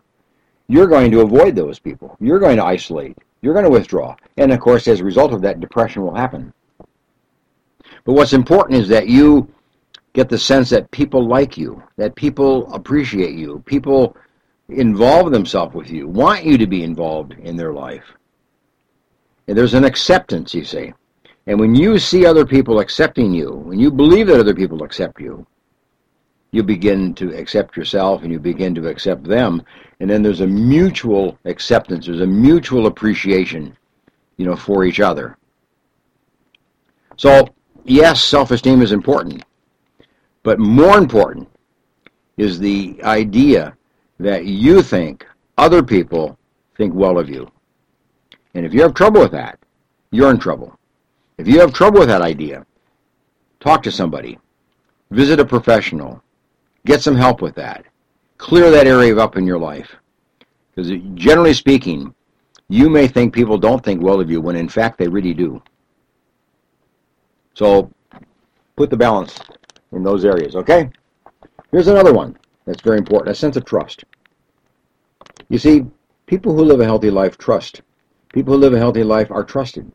you're 0.67 0.86
going 0.86 1.10
to 1.10 1.21
avoid 1.21 1.55
those 1.55 1.79
people. 1.79 2.15
You're 2.19 2.38
going 2.38 2.57
to 2.57 2.63
isolate. 2.63 3.17
You're 3.41 3.55
going 3.55 3.65
to 3.65 3.71
withdraw. 3.71 4.15
And 4.38 4.51
of 4.51 4.60
course, 4.60 4.88
as 4.88 5.00
a 5.00 5.03
result 5.03 5.33
of 5.33 5.41
that, 5.41 5.60
depression 5.60 6.03
will 6.03 6.13
happen. 6.13 6.53
But 8.03 8.13
what's 8.13 8.34
important 8.34 8.79
is 8.79 8.88
that 8.89 9.08
you 9.08 9.48
get 10.13 10.29
the 10.29 10.38
sense 10.38 10.70
that 10.70 10.91
people 10.91 11.27
like 11.27 11.58
you, 11.58 11.81
that 11.98 12.15
people 12.15 12.72
appreciate 12.74 13.36
you, 13.36 13.63
people 13.65 14.15
involve 14.70 15.31
themselves 15.31 15.75
with 15.75 15.89
you, 15.89 16.08
want 16.08 16.43
you 16.43 16.58
to 16.58 16.67
be 16.67 16.84
involved 16.84 17.34
in 17.34 17.55
their 17.55 17.74
life. 17.74 18.05
And 19.48 19.58
there's 19.58 19.74
an 19.74 19.86
acceptance, 19.86 20.53
you 20.53 20.63
see. 20.63 20.93
And 21.48 21.60
when 21.60 21.75
you 21.75 21.98
see 22.00 22.25
other 22.25 22.46
people 22.46 22.79
accepting 22.79 23.34
you, 23.34 23.51
when 23.51 23.79
you 23.79 23.91
believe 23.91 24.27
that 24.27 24.39
other 24.39 24.53
people 24.53 24.84
accept 24.84 25.20
you, 25.20 25.46
you 26.51 26.63
begin 26.63 27.13
to 27.15 27.34
accept 27.36 27.77
yourself 27.77 28.24
and 28.24 28.31
you 28.31 28.39
begin 28.39 28.75
to 28.75 28.88
accept 28.88 29.24
them 29.24 29.63
and 30.00 30.10
then 30.10 30.22
there's 30.22 30.41
a 30.41 30.48
mutual 30.48 31.38
acceptance 31.46 32.05
there's 32.05 32.22
a 32.22 32.27
mutual 32.27 32.88
appreciation 32.88 33.75
you 34.38 34.46
know 34.46 34.55
for 34.55 34.84
each 34.84 35.00
other 35.00 35.38
so 37.15 37.48
yes 37.86 38.24
self-esteem 38.24 38.82
is 38.82 38.92
important 38.92 39.44
but 40.44 40.60
more 40.60 40.98
important 40.98 41.48
is 42.38 42.60
the 42.60 43.00
idea 43.04 43.76
that 44.20 44.46
you 44.46 44.82
think 44.82 45.26
other 45.58 45.84
people 45.84 46.38
think 46.76 46.94
well 46.94 47.18
of 47.18 47.30
you 47.30 47.50
and 48.54 48.66
if 48.66 48.74
you 48.74 48.82
have 48.82 48.94
trouble 48.94 49.22
with 49.22 49.32
that 49.32 49.60
you're 50.12 50.32
in 50.32 50.40
trouble 50.40 50.78
if 51.38 51.48
you 51.48 51.60
have 51.60 51.74
trouble 51.74 52.00
with 52.00 52.10
that 52.10 52.22
idea 52.22 52.66
talk 53.60 53.84
to 53.84 53.92
somebody 53.92 54.38
visit 55.12 55.40
a 55.40 55.46
professional 55.46 56.22
Get 56.86 57.02
some 57.02 57.16
help 57.16 57.42
with 57.42 57.56
that. 57.56 57.86
Clear 58.38 58.72
that 58.72 58.88
area 58.88 59.16
up 59.18 59.38
in 59.38 59.46
your 59.46 59.60
life. 59.60 59.96
Because 60.74 60.92
generally 61.14 61.54
speaking, 61.54 62.14
you 62.70 62.90
may 62.90 63.08
think 63.08 63.34
people 63.34 63.58
don't 63.58 63.84
think 63.84 64.02
well 64.02 64.20
of 64.20 64.32
you 64.32 64.42
when 64.42 64.56
in 64.56 64.70
fact 64.70 64.98
they 64.98 65.08
really 65.08 65.34
do. 65.34 65.62
So 67.53 67.91
put 68.75 68.89
the 68.89 68.98
balance 68.98 69.39
in 69.91 70.03
those 70.03 70.25
areas, 70.25 70.55
okay? 70.55 70.89
Here's 71.72 71.88
another 71.88 72.13
one 72.13 72.38
that's 72.65 72.81
very 72.81 72.98
important, 72.98 73.29
a 73.29 73.36
sense 73.36 73.58
of 73.58 73.65
trust. 73.65 74.03
You 75.50 75.58
see, 75.58 75.86
people 76.25 76.55
who 76.55 76.63
live 76.63 76.79
a 76.79 76.86
healthy 76.86 77.12
life 77.12 77.38
trust. 77.38 77.81
People 78.34 78.53
who 78.53 78.60
live 78.60 78.74
a 78.74 78.77
healthy 78.79 79.03
life 79.03 79.29
are 79.31 79.43
trusted. 79.43 79.91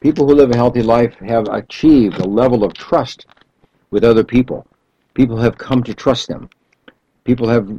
People 0.00 0.26
who 0.26 0.34
live 0.34 0.50
a 0.50 0.56
healthy 0.56 0.82
life 0.82 1.14
have 1.20 1.48
achieved 1.48 2.18
a 2.18 2.26
level 2.26 2.64
of 2.64 2.74
trust 2.74 3.26
with 3.90 4.04
other 4.04 4.24
people. 4.24 4.66
People 5.14 5.36
have 5.36 5.56
come 5.56 5.82
to 5.84 5.94
trust 5.94 6.28
them. 6.28 6.50
People 7.24 7.48
have 7.48 7.70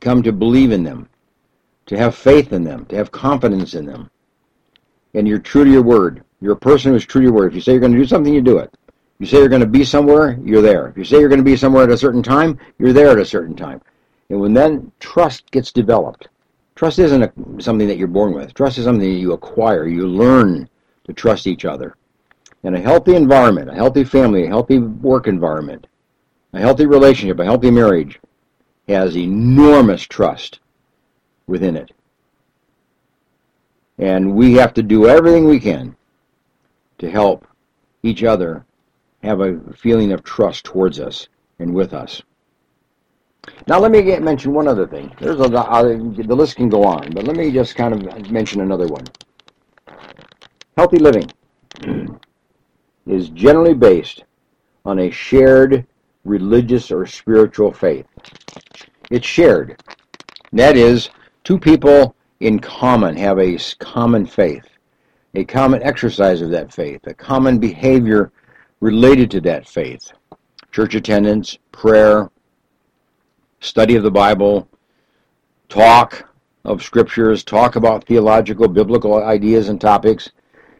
come 0.00 0.22
to 0.22 0.32
believe 0.32 0.72
in 0.72 0.84
them, 0.84 1.08
to 1.86 1.96
have 1.96 2.14
faith 2.14 2.52
in 2.52 2.64
them, 2.64 2.86
to 2.86 2.96
have 2.96 3.10
confidence 3.10 3.74
in 3.74 3.84
them. 3.84 4.10
And 5.14 5.26
you're 5.26 5.38
true 5.38 5.64
to 5.64 5.70
your 5.70 5.82
word. 5.82 6.22
You're 6.40 6.52
a 6.52 6.56
person 6.56 6.92
who's 6.92 7.06
true 7.06 7.20
to 7.20 7.24
your 7.24 7.32
word. 7.32 7.48
If 7.48 7.54
you 7.54 7.60
say 7.60 7.72
you're 7.72 7.80
going 7.80 7.92
to 7.92 7.98
do 7.98 8.06
something, 8.06 8.32
you 8.32 8.42
do 8.42 8.58
it. 8.58 8.74
You 9.18 9.26
say 9.26 9.38
you're 9.38 9.48
going 9.48 9.62
to 9.62 9.66
be 9.66 9.84
somewhere, 9.84 10.38
you're 10.44 10.62
there. 10.62 10.88
If 10.88 10.98
you 10.98 11.04
say 11.04 11.18
you're 11.18 11.28
going 11.28 11.40
to 11.40 11.44
be 11.44 11.56
somewhere 11.56 11.84
at 11.84 11.90
a 11.90 11.96
certain 11.96 12.22
time, 12.22 12.58
you're 12.78 12.92
there 12.92 13.10
at 13.10 13.18
a 13.18 13.24
certain 13.24 13.56
time. 13.56 13.80
And 14.28 14.40
when 14.40 14.52
then 14.52 14.92
trust 15.00 15.50
gets 15.50 15.72
developed, 15.72 16.28
trust 16.74 16.98
isn't 16.98 17.22
a, 17.22 17.32
something 17.58 17.88
that 17.88 17.96
you're 17.96 18.08
born 18.08 18.34
with. 18.34 18.52
Trust 18.52 18.76
is 18.76 18.84
something 18.84 19.08
that 19.08 19.18
you 19.18 19.32
acquire. 19.32 19.86
You 19.86 20.06
learn 20.06 20.68
to 21.04 21.12
trust 21.14 21.46
each 21.46 21.64
other. 21.64 21.96
And 22.64 22.76
a 22.76 22.80
healthy 22.80 23.14
environment, 23.14 23.70
a 23.70 23.74
healthy 23.74 24.04
family, 24.04 24.44
a 24.44 24.48
healthy 24.48 24.78
work 24.78 25.28
environment 25.28 25.86
a 26.56 26.60
healthy 26.60 26.86
relationship, 26.86 27.38
a 27.38 27.44
healthy 27.44 27.70
marriage, 27.70 28.18
has 28.88 29.16
enormous 29.16 30.02
trust 30.02 30.60
within 31.46 31.76
it. 31.76 31.92
And 33.98 34.34
we 34.34 34.54
have 34.54 34.74
to 34.74 34.82
do 34.82 35.06
everything 35.06 35.46
we 35.46 35.60
can 35.60 35.95
to 36.98 37.10
help 37.10 37.46
each 38.02 38.24
other 38.24 38.64
have 39.22 39.40
a 39.40 39.58
feeling 39.72 40.12
of 40.12 40.22
trust 40.22 40.64
towards 40.64 41.00
us 41.00 41.28
and 41.58 41.74
with 41.74 41.92
us. 41.92 42.22
Now, 43.68 43.78
let 43.78 43.90
me 43.90 44.02
get, 44.02 44.22
mention 44.22 44.52
one 44.52 44.68
other 44.68 44.86
thing. 44.86 45.14
There's 45.20 45.40
a, 45.40 45.44
uh, 45.44 45.82
the 45.82 46.34
list 46.34 46.56
can 46.56 46.68
go 46.68 46.84
on, 46.84 47.10
but 47.12 47.24
let 47.24 47.36
me 47.36 47.50
just 47.50 47.76
kind 47.76 47.94
of 47.94 48.30
mention 48.30 48.60
another 48.60 48.86
one. 48.86 49.04
Healthy 50.76 50.98
living 50.98 51.30
is 53.06 53.30
generally 53.30 53.74
based 53.74 54.24
on 54.84 54.98
a 55.00 55.10
shared 55.10 55.86
religious 56.24 56.90
or 56.90 57.06
spiritual 57.06 57.72
faith. 57.72 58.06
It's 59.10 59.26
shared. 59.26 59.82
That 60.52 60.76
is, 60.76 61.10
two 61.44 61.58
people 61.58 62.14
in 62.40 62.58
common 62.58 63.16
have 63.16 63.38
a 63.38 63.58
common 63.78 64.26
faith, 64.26 64.66
a 65.36 65.44
common 65.44 65.82
exercise 65.82 66.40
of 66.40 66.48
that 66.48 66.72
faith, 66.72 67.06
a 67.06 67.12
common 67.12 67.58
behavior 67.58 68.32
related 68.80 69.30
to 69.30 69.38
that 69.38 69.68
faith. 69.68 70.10
Church 70.72 70.94
attendance, 70.94 71.58
prayer, 71.72 72.30
study 73.60 73.96
of 73.96 74.02
the 74.02 74.10
Bible, 74.10 74.66
talk 75.68 76.26
of 76.64 76.82
scriptures, 76.82 77.44
talk 77.44 77.76
about 77.76 78.06
theological, 78.06 78.66
biblical 78.66 79.22
ideas 79.22 79.68
and 79.68 79.78
topics, 79.78 80.30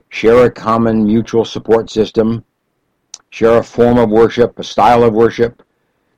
share 0.09 0.47
a 0.47 0.51
common 0.51 1.05
mutual 1.05 1.45
support 1.45 1.91
system, 1.91 2.43
share 3.29 3.59
a 3.59 3.63
form 3.63 3.99
of 3.99 4.09
worship, 4.09 4.59
a 4.59 4.65
style 4.65 5.05
of 5.05 5.13
worship, 5.13 5.63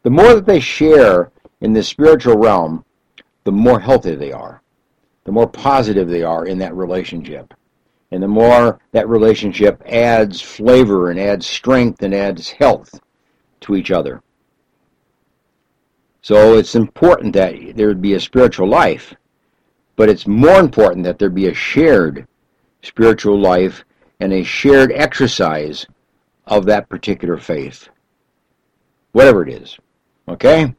the 0.05 0.11
more 0.11 0.35
that 0.35 0.47
they 0.47 0.61
share 0.61 1.33
in 1.61 1.73
the 1.73 1.83
spiritual 1.83 2.37
realm, 2.37 2.85
the 3.43 3.51
more 3.51 3.81
healthy 3.81 4.15
they 4.15 4.31
are, 4.31 4.63
the 5.25 5.33
more 5.33 5.49
positive 5.49 6.09
they 6.09 6.23
are 6.23 6.47
in 6.47 6.57
that 6.59 6.77
relationship. 6.77 7.53
And 8.11 8.23
the 8.23 8.29
more 8.29 8.81
that 8.93 9.09
relationship 9.09 9.83
adds 9.87 10.41
flavor 10.41 11.11
and 11.11 11.21
adds 11.21 11.47
strength 11.47 12.03
and 12.03 12.15
adds 12.15 12.51
health 12.51 12.99
to 13.61 13.77
each 13.77 13.91
other. 13.91 14.23
So 16.23 16.57
it's 16.57 16.75
important 16.75 17.33
that 17.35 17.55
there 17.77 17.95
be 17.95 18.15
a 18.15 18.21
spiritual 18.21 18.69
life, 18.69 19.15
but 19.97 20.09
it's 20.09 20.27
more 20.27 20.59
important 20.59 21.05
that 21.05 21.19
there 21.19 21.31
be 21.31 21.47
a 21.47 21.55
shared 21.55 22.27
spiritual 22.83 23.39
life 23.39 23.85
and 24.21 24.33
a 24.33 24.43
shared 24.43 24.93
exercise 24.93 25.87
of 26.47 26.65
that 26.67 26.89
particular 26.89 27.37
faith, 27.37 27.89
whatever 29.13 29.47
it 29.47 29.53
is. 29.53 29.79
Okay? 30.29 30.75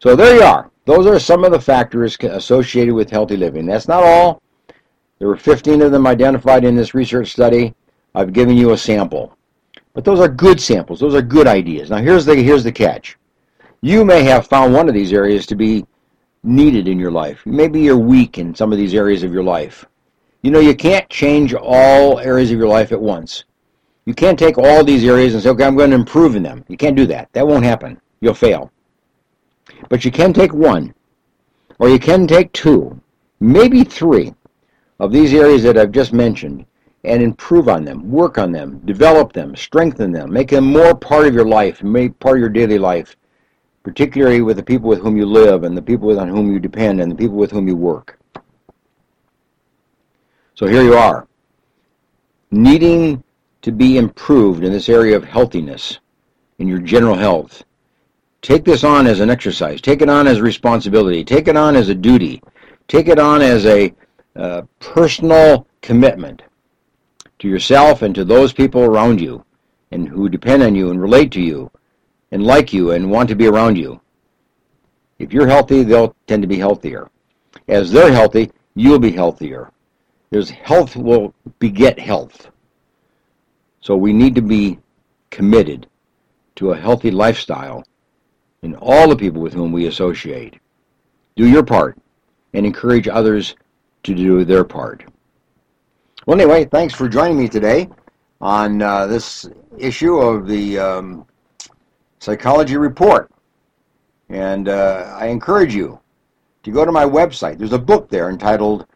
So 0.00 0.14
there 0.14 0.36
you 0.36 0.42
are. 0.42 0.70
Those 0.84 1.06
are 1.06 1.18
some 1.18 1.44
of 1.44 1.52
the 1.52 1.60
factors 1.60 2.16
associated 2.20 2.94
with 2.94 3.10
healthy 3.10 3.36
living. 3.36 3.66
That's 3.66 3.88
not 3.88 4.02
all. 4.02 4.42
There 5.18 5.28
were 5.28 5.36
15 5.36 5.82
of 5.82 5.92
them 5.92 6.06
identified 6.06 6.64
in 6.64 6.74
this 6.74 6.94
research 6.94 7.32
study. 7.32 7.74
I've 8.14 8.32
given 8.32 8.56
you 8.56 8.72
a 8.72 8.78
sample. 8.78 9.36
But 9.92 10.04
those 10.04 10.20
are 10.20 10.28
good 10.28 10.60
samples. 10.60 11.00
Those 11.00 11.14
are 11.14 11.22
good 11.22 11.46
ideas. 11.46 11.90
Now 11.90 11.98
here's 11.98 12.24
the 12.24 12.34
here's 12.34 12.64
the 12.64 12.72
catch. 12.72 13.16
You 13.80 14.04
may 14.04 14.24
have 14.24 14.46
found 14.46 14.74
one 14.74 14.88
of 14.88 14.94
these 14.94 15.12
areas 15.12 15.46
to 15.46 15.54
be 15.54 15.86
needed 16.42 16.88
in 16.88 16.98
your 16.98 17.10
life. 17.10 17.44
Maybe 17.46 17.80
you're 17.80 17.98
weak 17.98 18.38
in 18.38 18.54
some 18.54 18.72
of 18.72 18.78
these 18.78 18.94
areas 18.94 19.22
of 19.22 19.32
your 19.32 19.44
life. 19.44 19.84
You 20.42 20.50
know, 20.50 20.60
you 20.60 20.74
can't 20.74 21.08
change 21.08 21.54
all 21.54 22.18
areas 22.18 22.50
of 22.50 22.58
your 22.58 22.68
life 22.68 22.92
at 22.92 23.00
once. 23.00 23.44
You 24.04 24.14
can't 24.14 24.38
take 24.38 24.58
all 24.58 24.84
these 24.84 25.04
areas 25.04 25.32
and 25.32 25.42
say, 25.42 25.48
okay, 25.50 25.64
I'm 25.64 25.76
going 25.76 25.90
to 25.90 25.96
improve 25.96 26.36
in 26.36 26.42
them. 26.42 26.64
You 26.68 26.76
can't 26.76 26.96
do 26.96 27.06
that. 27.06 27.32
That 27.32 27.46
won't 27.46 27.64
happen. 27.64 27.98
You'll 28.20 28.34
fail. 28.34 28.70
But 29.88 30.04
you 30.04 30.10
can 30.10 30.32
take 30.32 30.52
one, 30.52 30.94
or 31.78 31.88
you 31.88 31.98
can 31.98 32.26
take 32.26 32.52
two, 32.52 33.00
maybe 33.40 33.82
three 33.84 34.34
of 35.00 35.12
these 35.12 35.34
areas 35.34 35.62
that 35.62 35.76
I've 35.76 35.92
just 35.92 36.12
mentioned 36.12 36.64
and 37.04 37.22
improve 37.22 37.68
on 37.68 37.84
them, 37.84 38.10
work 38.10 38.38
on 38.38 38.52
them, 38.52 38.80
develop 38.84 39.32
them, 39.32 39.54
strengthen 39.54 40.12
them, 40.12 40.32
make 40.32 40.48
them 40.48 40.64
more 40.64 40.94
part 40.94 41.26
of 41.26 41.34
your 41.34 41.44
life, 41.44 41.82
make 41.82 42.18
part 42.18 42.36
of 42.36 42.40
your 42.40 42.48
daily 42.48 42.78
life, 42.78 43.16
particularly 43.82 44.40
with 44.40 44.56
the 44.56 44.62
people 44.62 44.88
with 44.88 45.00
whom 45.00 45.16
you 45.16 45.26
live 45.26 45.64
and 45.64 45.76
the 45.76 45.82
people 45.82 46.18
on 46.18 46.28
whom 46.28 46.52
you 46.52 46.58
depend 46.58 47.00
and 47.00 47.12
the 47.12 47.16
people 47.16 47.36
with 47.36 47.50
whom 47.50 47.68
you 47.68 47.76
work. 47.76 48.18
So 50.54 50.66
here 50.66 50.82
you 50.82 50.94
are, 50.94 51.26
needing 52.50 53.22
to 53.62 53.72
be 53.72 53.98
improved 53.98 54.62
in 54.62 54.72
this 54.72 54.88
area 54.88 55.16
of 55.16 55.24
healthiness, 55.24 55.98
in 56.58 56.68
your 56.68 56.78
general 56.78 57.16
health. 57.16 57.64
Take 58.40 58.64
this 58.64 58.84
on 58.84 59.06
as 59.06 59.20
an 59.20 59.30
exercise. 59.30 59.80
Take 59.80 60.02
it 60.02 60.08
on 60.08 60.26
as 60.26 60.38
a 60.38 60.42
responsibility. 60.42 61.24
Take 61.24 61.48
it 61.48 61.56
on 61.56 61.76
as 61.76 61.88
a 61.88 61.94
duty. 61.94 62.42
Take 62.88 63.08
it 63.08 63.18
on 63.18 63.42
as 63.42 63.66
a 63.66 63.92
uh, 64.36 64.62
personal 64.80 65.66
commitment 65.80 66.42
to 67.38 67.48
yourself 67.48 68.02
and 68.02 68.14
to 68.14 68.24
those 68.24 68.52
people 68.52 68.82
around 68.82 69.20
you 69.20 69.44
and 69.90 70.08
who 70.08 70.28
depend 70.28 70.62
on 70.62 70.74
you 70.74 70.90
and 70.90 71.00
relate 71.00 71.30
to 71.32 71.40
you 71.40 71.70
and 72.32 72.44
like 72.44 72.72
you 72.72 72.92
and 72.92 73.10
want 73.10 73.28
to 73.28 73.36
be 73.36 73.46
around 73.46 73.76
you. 73.76 74.00
If 75.18 75.32
you're 75.32 75.46
healthy, 75.46 75.82
they'll 75.82 76.16
tend 76.26 76.42
to 76.42 76.48
be 76.48 76.58
healthier. 76.58 77.08
As 77.68 77.92
they're 77.92 78.12
healthy, 78.12 78.50
you'll 78.74 78.98
be 78.98 79.12
healthier. 79.12 79.70
There's 80.30 80.50
health 80.50 80.96
will 80.96 81.32
beget 81.60 81.98
health. 81.98 82.50
So 83.80 83.96
we 83.96 84.12
need 84.12 84.34
to 84.34 84.42
be 84.42 84.78
committed 85.30 85.86
to 86.56 86.72
a 86.72 86.76
healthy 86.76 87.10
lifestyle 87.10 87.84
in 88.62 88.74
all 88.76 89.08
the 89.08 89.16
people 89.16 89.42
with 89.42 89.52
whom 89.52 89.70
we 89.70 89.86
associate. 89.86 90.58
Do 91.36 91.46
your 91.46 91.62
part 91.62 91.98
and 92.52 92.64
encourage 92.64 93.06
others 93.06 93.54
to 94.04 94.14
do 94.14 94.44
their 94.44 94.64
part. 94.64 95.04
Well, 96.26 96.40
anyway, 96.40 96.64
thanks 96.64 96.94
for 96.94 97.08
joining 97.08 97.36
me 97.36 97.48
today 97.48 97.88
on 98.40 98.80
uh, 98.80 99.06
this 99.06 99.48
issue 99.78 100.16
of 100.16 100.46
the 100.46 100.78
um, 100.78 101.26
Psychology 102.20 102.76
Report. 102.76 103.30
And 104.28 104.68
uh, 104.68 105.16
I 105.18 105.26
encourage 105.26 105.74
you 105.74 106.00
to 106.62 106.70
go 106.70 106.84
to 106.84 106.92
my 106.92 107.04
website. 107.04 107.58
There's 107.58 107.72
a 107.72 107.78
book 107.78 108.08
there 108.08 108.30
entitled 108.30 108.86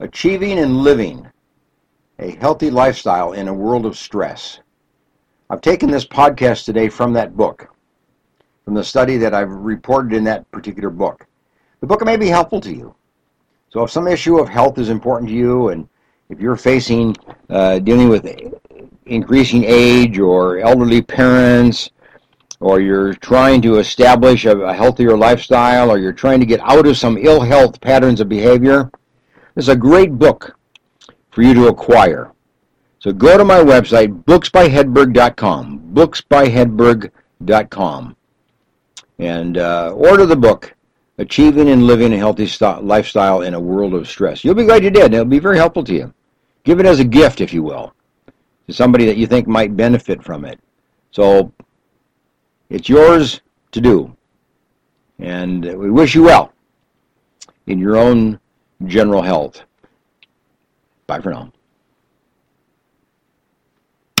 Achieving 0.00 0.58
and 0.58 0.78
Living 0.78 1.26
a 2.20 2.32
Healthy 2.32 2.70
Lifestyle 2.70 3.32
in 3.32 3.48
a 3.48 3.54
World 3.54 3.86
of 3.86 3.96
Stress. 3.96 4.60
I've 5.50 5.60
taken 5.60 5.90
this 5.90 6.04
podcast 6.04 6.64
today 6.64 6.88
from 6.88 7.12
that 7.12 7.36
book, 7.36 7.72
from 8.64 8.74
the 8.74 8.84
study 8.84 9.16
that 9.18 9.34
I've 9.34 9.50
reported 9.50 10.12
in 10.12 10.24
that 10.24 10.50
particular 10.50 10.90
book. 10.90 11.26
The 11.80 11.86
book 11.86 12.04
may 12.04 12.16
be 12.16 12.28
helpful 12.28 12.60
to 12.60 12.72
you. 12.72 12.94
So 13.70 13.84
if 13.84 13.90
some 13.90 14.08
issue 14.08 14.38
of 14.38 14.48
health 14.48 14.78
is 14.78 14.88
important 14.88 15.28
to 15.30 15.34
you 15.34 15.68
and 15.68 15.88
if 16.28 16.40
you're 16.40 16.56
facing 16.56 17.16
uh, 17.48 17.78
dealing 17.78 18.08
with 18.08 18.26
increasing 19.06 19.64
age 19.64 20.18
or 20.18 20.58
elderly 20.58 21.02
parents, 21.02 21.90
or 22.60 22.80
you're 22.80 23.14
trying 23.14 23.62
to 23.62 23.76
establish 23.76 24.44
a, 24.44 24.58
a, 24.58 24.74
healthier 24.74 25.16
lifestyle, 25.16 25.90
or 25.90 25.98
you're 25.98 26.12
trying 26.12 26.40
to 26.40 26.46
get 26.46 26.60
out 26.60 26.86
of 26.86 26.96
some 26.96 27.18
ill 27.18 27.40
health 27.40 27.80
patterns 27.80 28.20
of 28.20 28.28
behavior, 28.28 28.90
this 29.54 29.66
is 29.66 29.68
a 29.68 29.76
great 29.76 30.18
book 30.18 30.58
for 31.30 31.42
you 31.42 31.54
to 31.54 31.68
acquire. 31.68 32.32
So 32.98 33.12
go 33.12 33.38
to 33.38 33.44
my 33.44 33.60
website, 33.60 34.24
booksbyhedberg.com, 34.24 35.92
booksbyhedberg.com, 35.94 38.16
and 39.20 39.58
uh, 39.58 39.92
order 39.94 40.26
the 40.26 40.36
book, 40.36 40.74
Achieving 41.18 41.68
and 41.68 41.82
Living 41.82 42.12
a 42.12 42.16
Healthy 42.16 42.46
St- 42.46 42.84
Lifestyle 42.84 43.42
in 43.42 43.54
a 43.54 43.60
World 43.60 43.94
of 43.94 44.08
Stress. 44.08 44.44
You'll 44.44 44.54
be 44.54 44.64
glad 44.64 44.84
you 44.84 44.90
did. 44.90 45.12
It'll 45.12 45.24
be 45.24 45.40
very 45.40 45.56
helpful 45.56 45.82
to 45.84 45.92
you. 45.92 46.14
Give 46.62 46.78
it 46.78 46.86
as 46.86 47.00
a 47.00 47.04
gift, 47.04 47.40
if 47.40 47.52
you 47.52 47.62
will, 47.62 47.92
to 48.66 48.72
somebody 48.72 49.04
that 49.06 49.16
you 49.16 49.26
think 49.26 49.48
might 49.48 49.76
benefit 49.76 50.22
from 50.22 50.44
it. 50.44 50.60
So 51.10 51.52
it's 52.70 52.88
yours 52.88 53.40
to 53.72 53.80
do. 53.80 54.16
And 55.18 55.64
we 55.64 55.90
wish 55.90 56.14
you 56.14 56.22
well 56.22 56.52
in 57.66 57.78
your 57.78 57.96
own 57.96 58.38
general 58.86 59.22
health. 59.22 59.62
Bye 61.08 61.20
for 61.20 61.30
now. 61.30 61.52